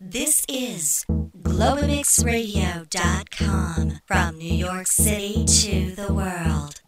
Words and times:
This 0.00 0.46
is 0.48 1.04
GlobalMixxRadio.com 1.08 4.00
from 4.06 4.38
New 4.38 4.54
York 4.54 4.86
City 4.86 5.44
to 5.44 5.90
the 5.96 6.14
world. 6.14 6.82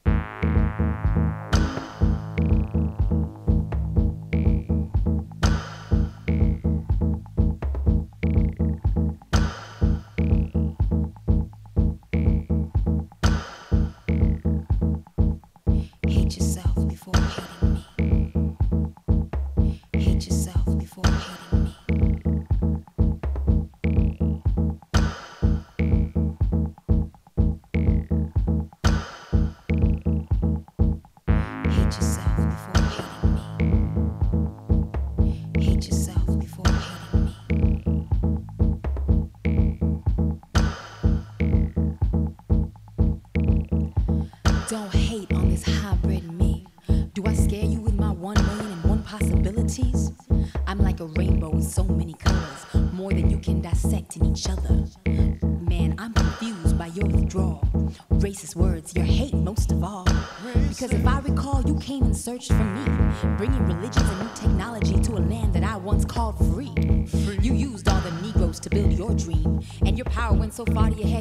From 62.47 62.57
for 62.57 63.27
me, 63.27 63.37
bringing 63.37 63.67
religions 63.67 64.09
and 64.09 64.19
new 64.21 64.31
technology 64.35 64.99
to 64.99 65.13
a 65.13 65.21
land 65.21 65.53
that 65.53 65.63
I 65.63 65.77
once 65.77 66.07
called 66.07 66.39
free. 66.39 66.73
free. 67.07 67.39
You 67.43 67.53
used 67.53 67.87
all 67.87 68.01
the 68.01 68.13
Negroes 68.23 68.59
to 68.61 68.71
build 68.71 68.93
your 68.93 69.13
dream, 69.15 69.61
and 69.85 69.99
your 69.99 70.07
power 70.07 70.35
went 70.35 70.55
so 70.55 70.65
far 70.65 70.89
to 70.89 70.97
your 70.97 71.07
head. 71.07 71.20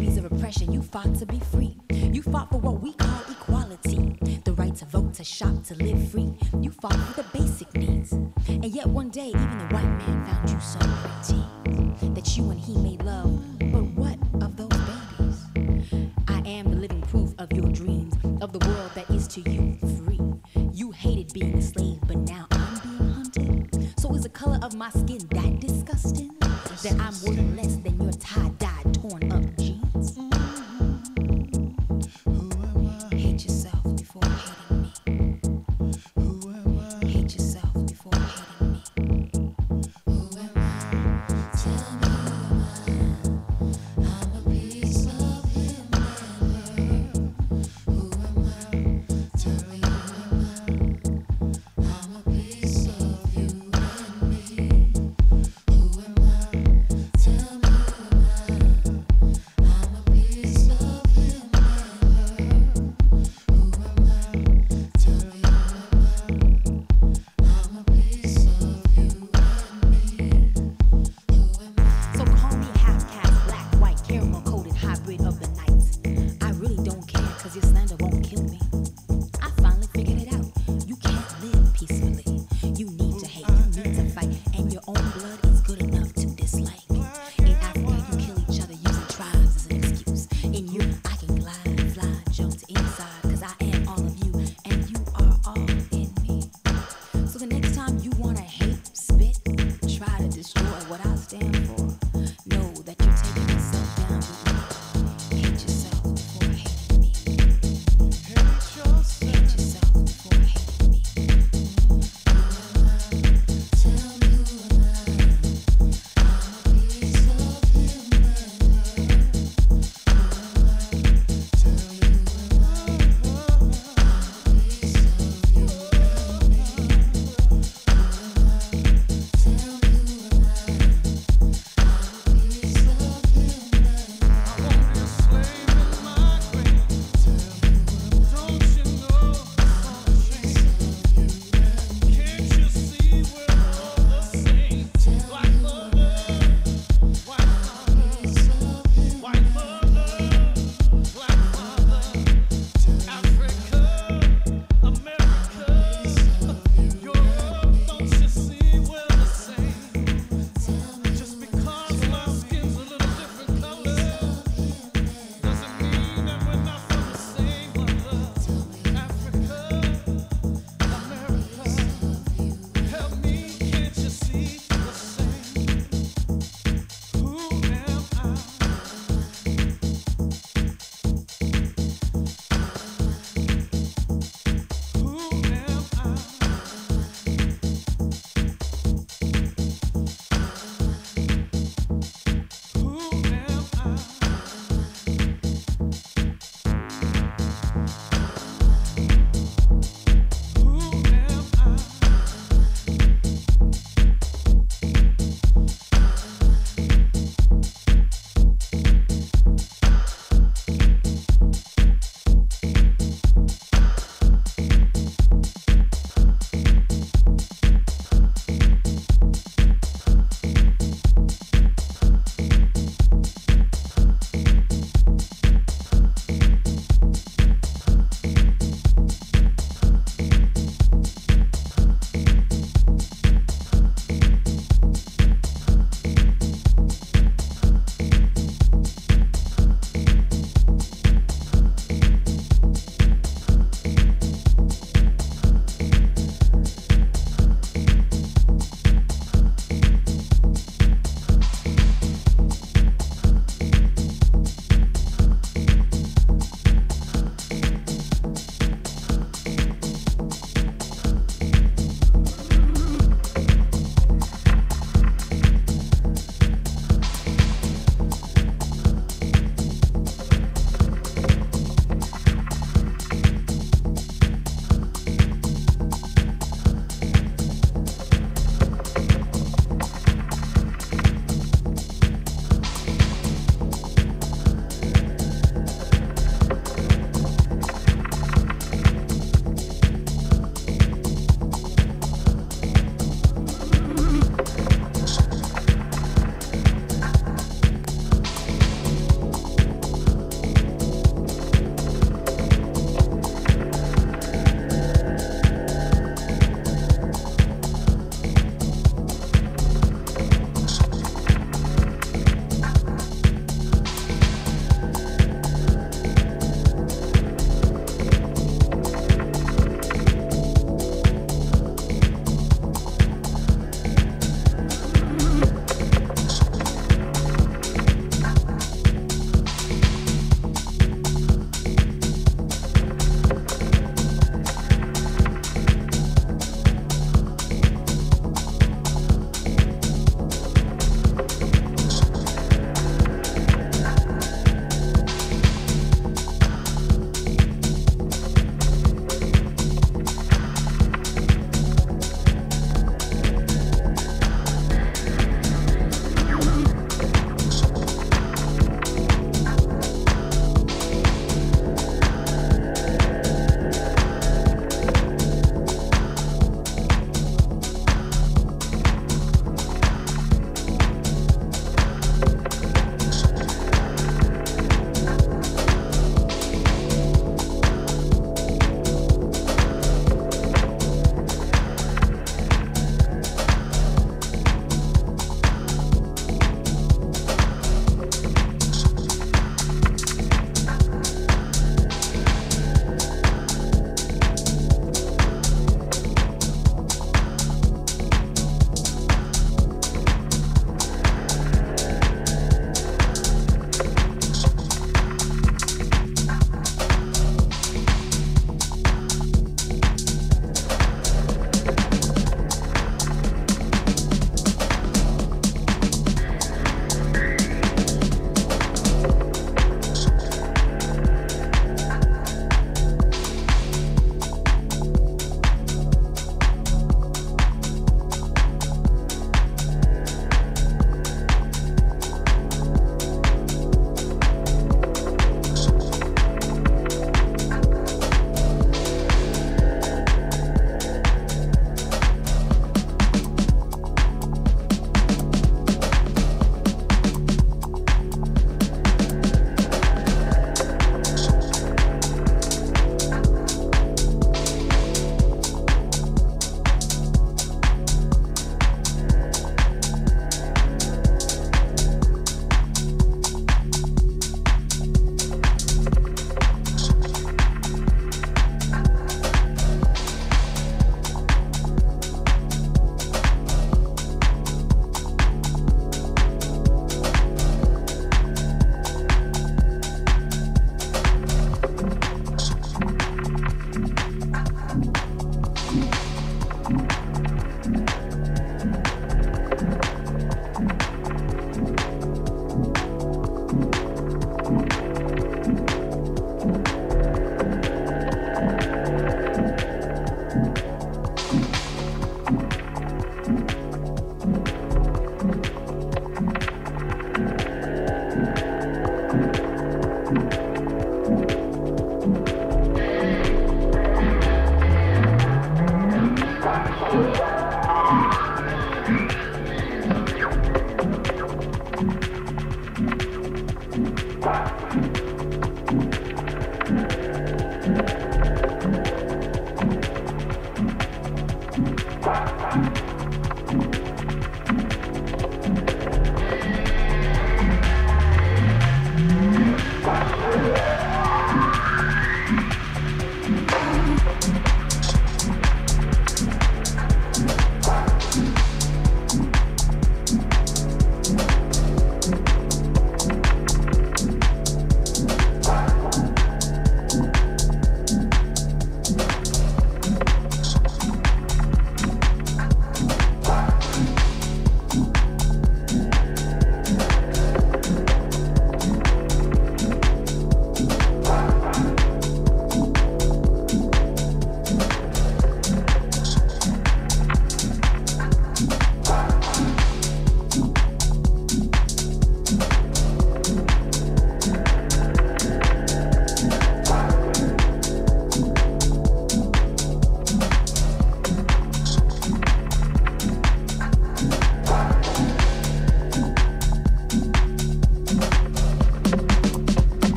centuries 0.00 0.16
of 0.16 0.32
oppression, 0.32 0.72
you 0.72 0.82
fought 0.82 1.14
to 1.14 1.26
be 1.26 1.38
free. 1.50 1.76
You 1.90 2.22
fought 2.22 2.50
for 2.50 2.58
what 2.58 2.80
we 2.80 2.92
call 2.94 3.20
equality 3.28 4.16
the 4.44 4.52
right 4.52 4.74
to 4.76 4.84
vote, 4.86 5.14
to 5.14 5.24
shop, 5.24 5.62
to 5.64 5.74
live 5.74 6.10
free. 6.10 6.32
You 6.60 6.70
fought 6.70 6.94
for 6.94 7.22
the 7.22 7.28
basic 7.38 7.72
needs. 7.74 8.12
And 8.12 8.64
yet 8.64 8.86
one 8.86 9.10
day, 9.10 9.28
even 9.28 9.58
the 9.58 9.74
white 9.74 9.84
man 9.84 10.24
found 10.24 10.50
you 10.50 10.60
so 10.60 10.78
pretty 10.78 12.14
that 12.14 12.36
you 12.36 12.50
and 12.50 12.58
he 12.60 12.76
made 12.78 13.02
love. 13.02 13.40
But 13.58 13.84
what 14.00 14.18
of 14.42 14.56
those 14.56 14.68
babies? 14.68 16.14
I 16.28 16.40
am 16.48 16.70
the 16.70 16.76
living 16.76 17.02
proof 17.02 17.34
of 17.38 17.52
your 17.52 17.70
dreams, 17.70 18.14
of 18.40 18.52
the 18.52 18.66
world 18.66 18.90
that 18.94 19.10
is 19.10 19.28
to 19.28 19.50
you 19.50 19.69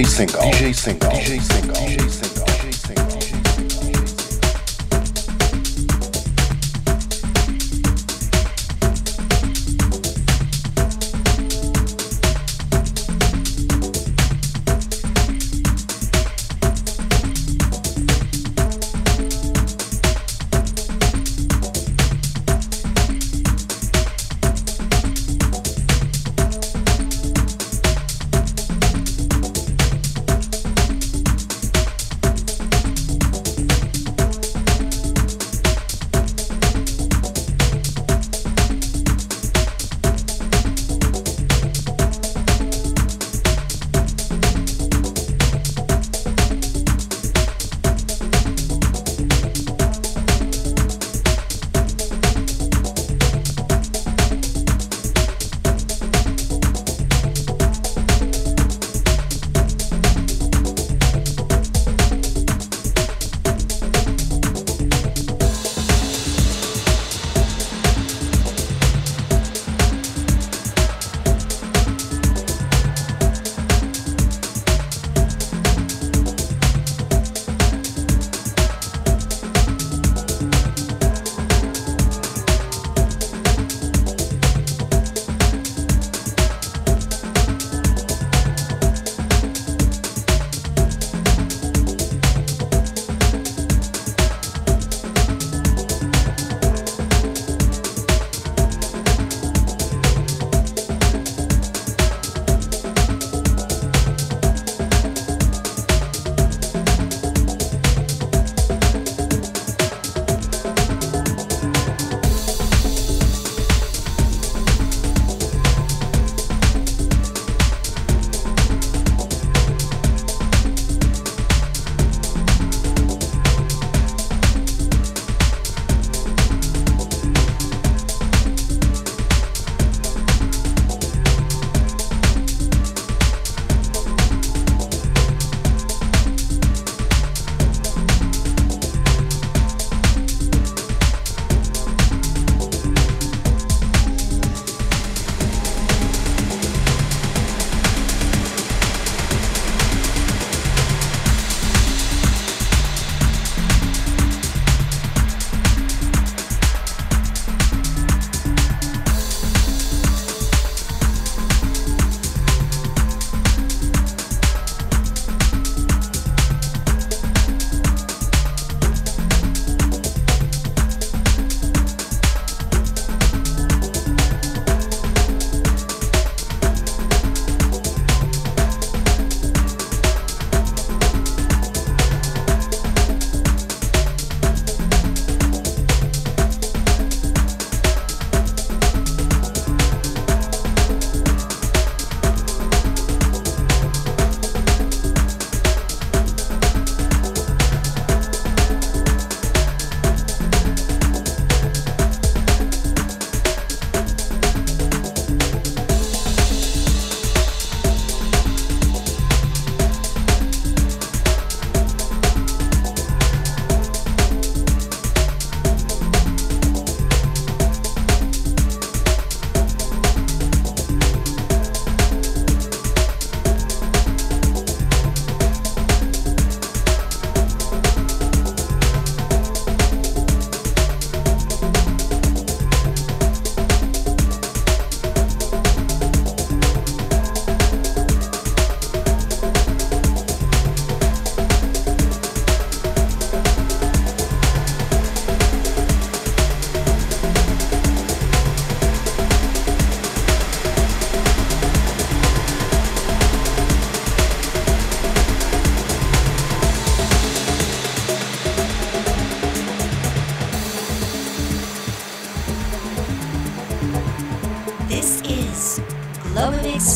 DJ 0.00 0.08
Sengal. 0.08 0.40
DJ 0.50 0.72
Sengal. 0.72 0.99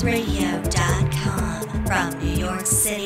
GlobalMixxRadio.com 0.04 1.86
from 1.86 2.18
New 2.20 2.36
York 2.36 2.66
City 2.66 3.03